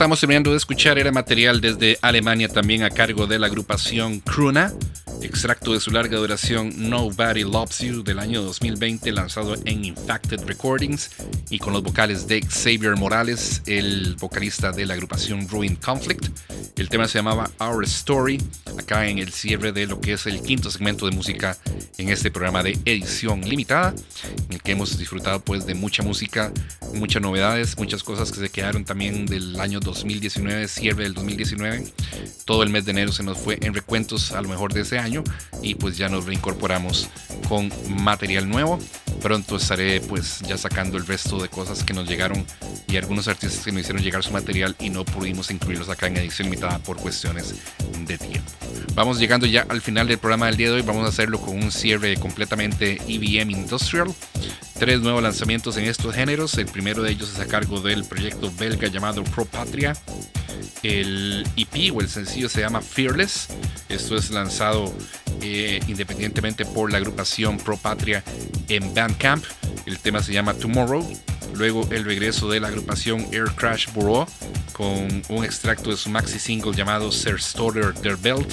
[0.00, 4.72] Estamos terminando de escuchar era material desde Alemania también a cargo de la agrupación Kruna,
[5.20, 11.10] extracto de su larga duración Nobody Loves You del año 2020 lanzado en Infacted Recordings
[11.50, 16.28] y con los vocales de Xavier Morales, el vocalista de la agrupación Ruin Conflict.
[16.76, 18.42] El tema se llamaba Our Story,
[18.78, 21.58] acá en el cierre de lo que es el quinto segmento de música
[21.98, 23.94] en este programa de edición limitada,
[24.48, 26.50] en el que hemos disfrutado pues de mucha música,
[26.94, 31.84] muchas novedades, muchas cosas que se quedaron también del año 2019, cierre del 2019.
[32.44, 34.98] Todo el mes de enero se nos fue en recuentos a lo mejor de ese
[34.98, 35.22] año
[35.62, 37.08] y pues ya nos reincorporamos
[37.48, 38.78] con material nuevo.
[39.22, 42.44] Pronto estaré pues ya sacando el resto de cosas que nos llegaron
[42.88, 46.16] y algunos artistas que nos hicieron llegar su material y no pudimos incluirlos acá en
[46.16, 47.54] edición limitada por cuestiones
[48.06, 48.50] de tiempo.
[48.94, 50.82] Vamos llegando ya al final del programa del día de hoy.
[50.82, 54.08] Vamos a hacerlo con un cierre completamente EBM Industrial.
[54.80, 56.56] Tres nuevos lanzamientos en estos géneros.
[56.56, 59.94] El primero de ellos es a cargo del proyecto belga llamado Pro Patria.
[60.82, 63.48] El EP o el sencillo se llama Fearless.
[63.90, 64.90] Esto es lanzado
[65.42, 68.24] eh, independientemente por la agrupación Pro Patria
[68.70, 69.44] en Bandcamp.
[69.84, 71.06] El tema se llama Tomorrow.
[71.56, 74.26] Luego el regreso de la agrupación Air Crash Bureau
[74.80, 78.50] con un extracto de su maxi single llamado Storer Der Belt,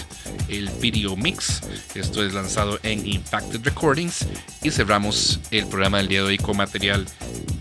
[0.49, 1.61] el video mix.
[1.95, 4.27] Esto es lanzado en Impacted Recordings.
[4.61, 7.05] Y cerramos el programa del día de hoy con material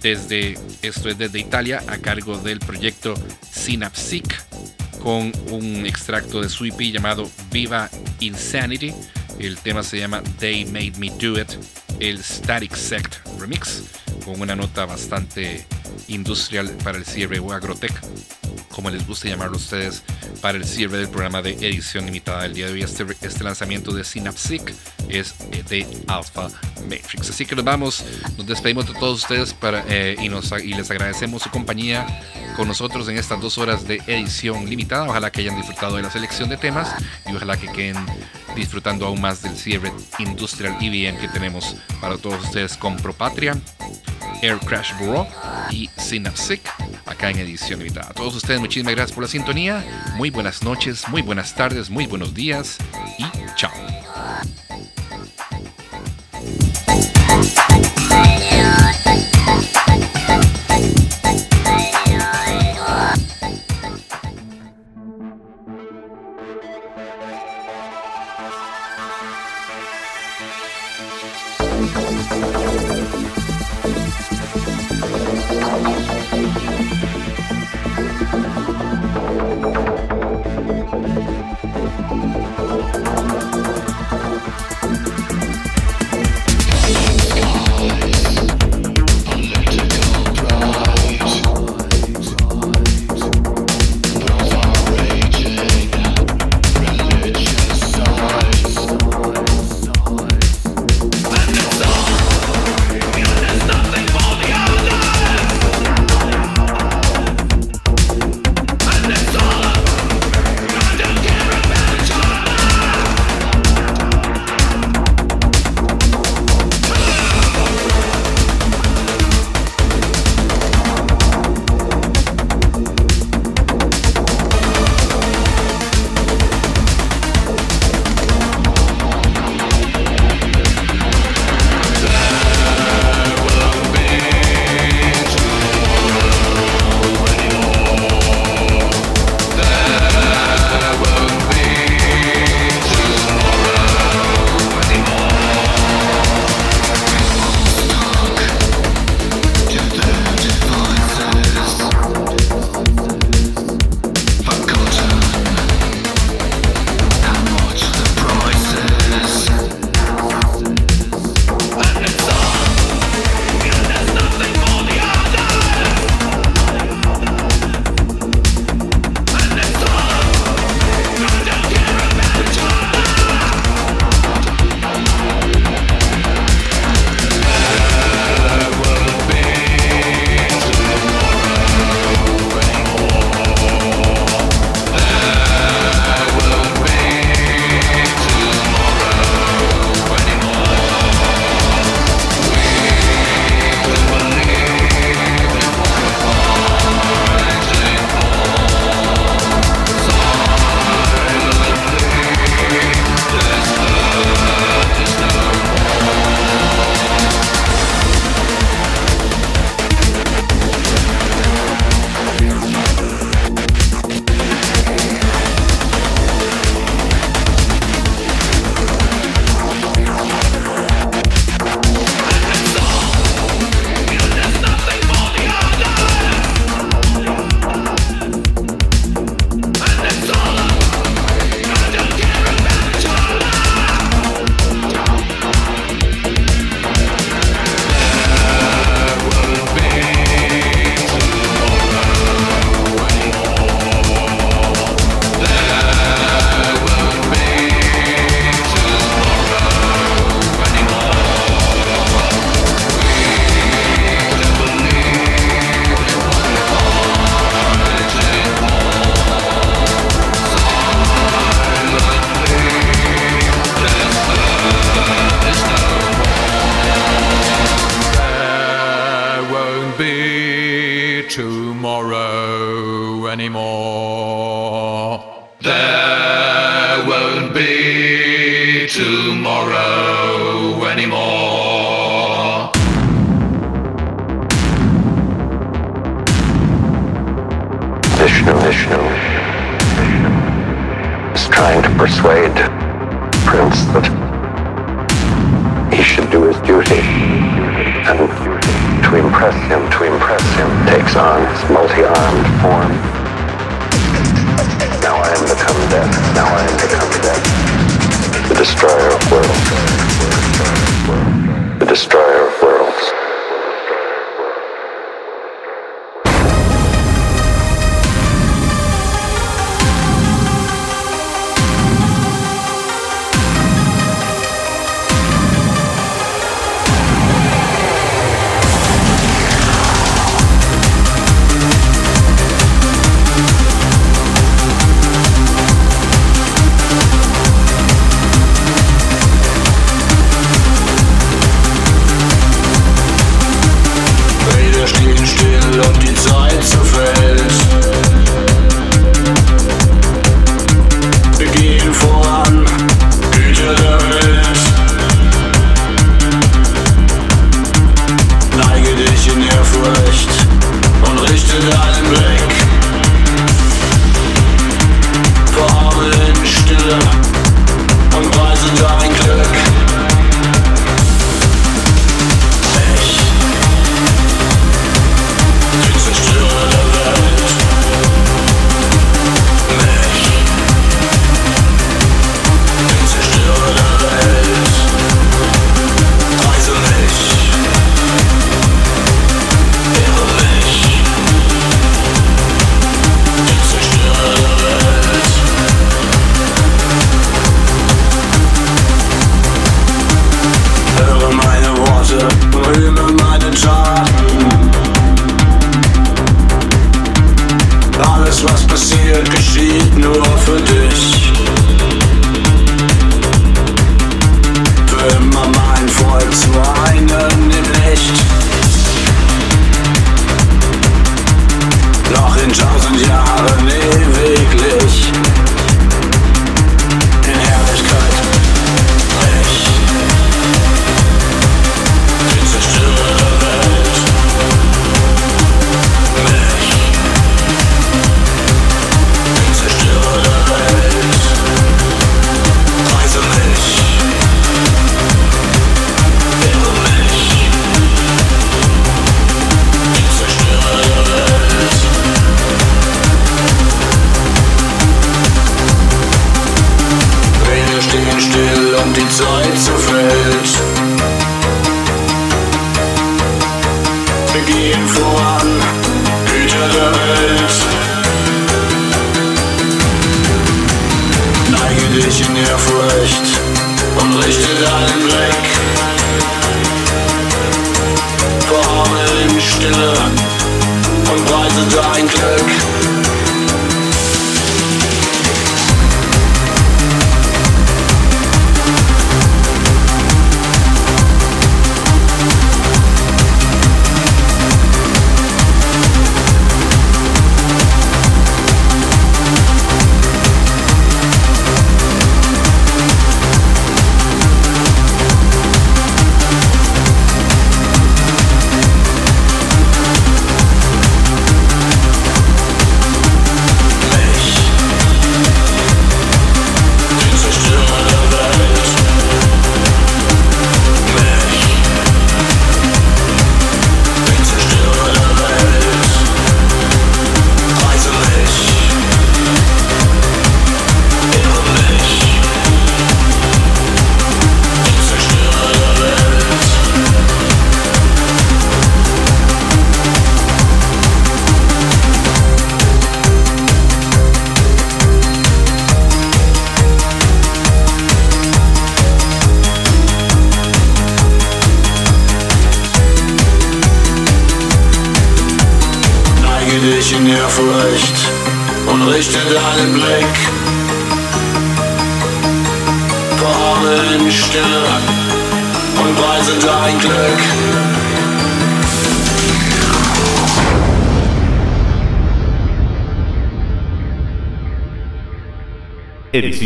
[0.02, 3.14] desde, esto es desde Italia, a cargo del proyecto
[3.52, 4.44] Synapsic,
[5.00, 7.88] con un extracto de su EP llamado Viva
[8.18, 8.92] Insanity.
[9.38, 11.50] El tema se llama They Made Me Do It,
[12.00, 13.84] el Static Sect Remix,
[14.24, 15.64] con una nota bastante
[16.08, 17.92] industrial para el cierre o agrotech,
[18.76, 20.02] como les gusta llamarlo a ustedes,
[20.42, 22.82] para el cierre del programa de edición limitada del día de hoy.
[22.82, 24.74] Este, este lanzamiento de Synapsic
[25.08, 25.34] es
[25.70, 26.50] de Alpha
[26.82, 27.30] Matrix.
[27.30, 28.04] Así que nos vamos,
[28.36, 29.56] nos despedimos de todos ustedes
[29.88, 32.06] eh, y, les agradecemos su compañía
[32.54, 35.08] con nosotros en estas dos horas de edición limitada.
[35.08, 36.94] Ojalá que hayan disfrutado de la selección de temas
[37.26, 37.96] y ojalá que queden
[38.54, 43.56] disfrutando aún más del cierre industrial EVM que tenemos para todos ustedes con Propatria,
[44.42, 45.26] Air Crash Bureau
[45.70, 46.60] y Synapsic
[47.06, 48.10] acá en edición limitada.
[48.10, 49.84] A todos ustedes muchísimas gracias por la sintonía.
[50.16, 52.78] Muy buenas noches, muy buenas tardes, muy buenos días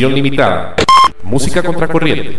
[0.00, 0.74] edición limitada.
[1.22, 2.38] Música contracorriente.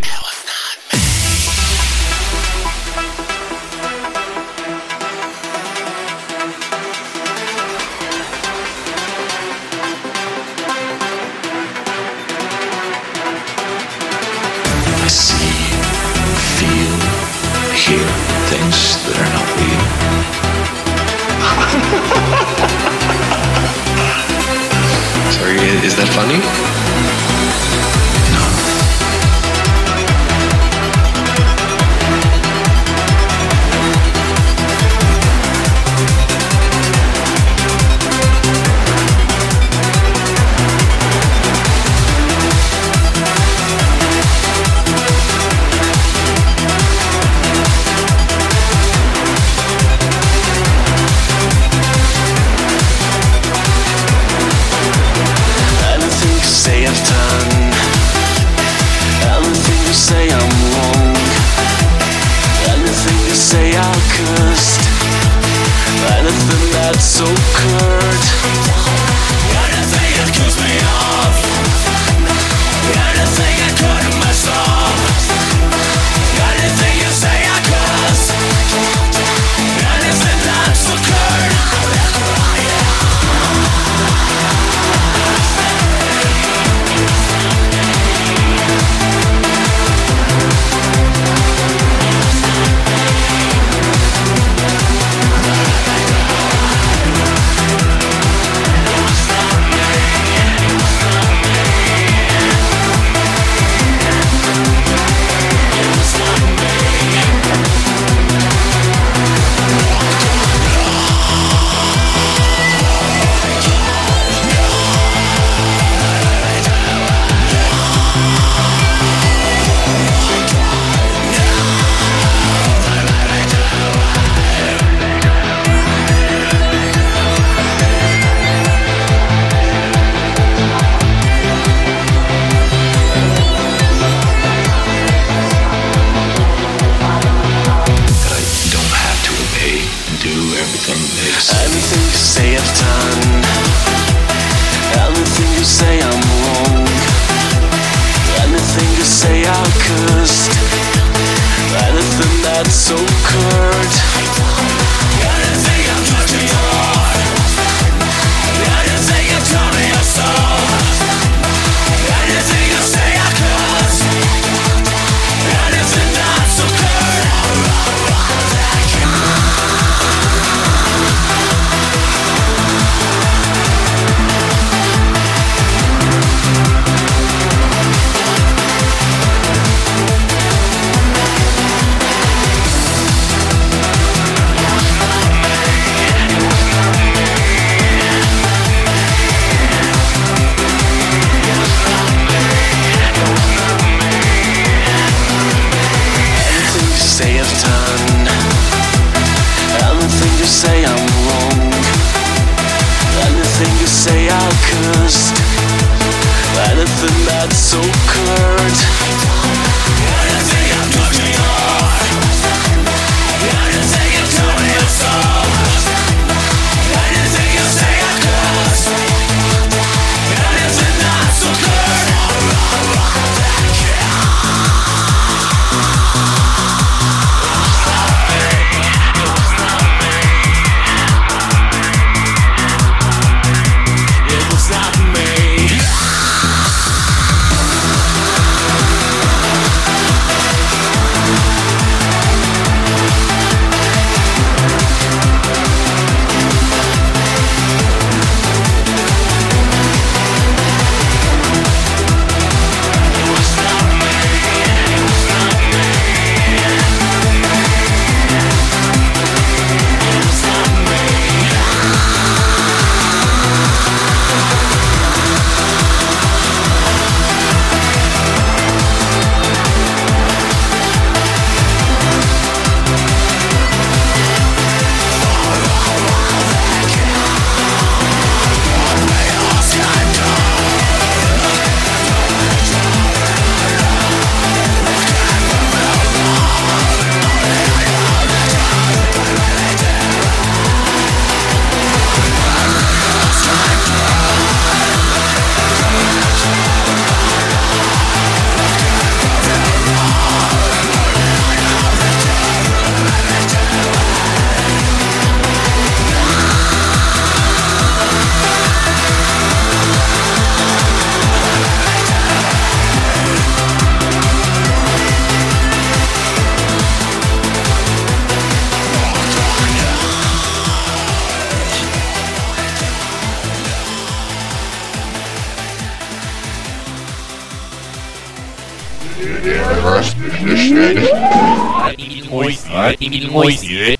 [333.11, 333.97] 一定会学。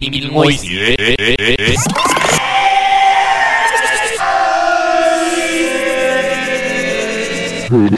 [0.00, 0.96] 一定会学。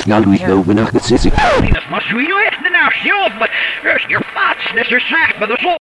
[0.05, 1.31] Nou, doe ik bovenaf het zitten.
[1.31, 2.71] Dat was wie je mooi.
[2.73, 5.82] nou zelf, maar je vaats, dat is er zacht, maar dat is